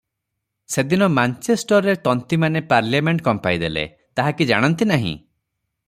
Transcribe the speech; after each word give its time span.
ସେଦିନ 0.75 1.09
ମାଞ୍ଚେଷ୍ଟରର 1.17 1.95
ତନ୍ତିମାନେ 2.07 2.63
ପାର୍ଲିଆମେଣ୍ଟ 2.73 3.27
କମ୍ପାଇଦେଲେ, 3.29 3.85
ତାହା 4.21 4.35
କି 4.41 4.49
ଜାଣନ୍ତି 4.55 4.93
ନାହିଁ? 4.95 5.17